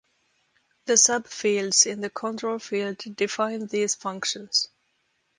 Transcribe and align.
The 0.85 0.97
sub-fields 0.97 1.85
in 1.85 2.01
the 2.01 2.09
control 2.09 2.57
field 2.57 2.97
define 3.15 3.67
these 3.67 3.93
functions. 3.93 4.67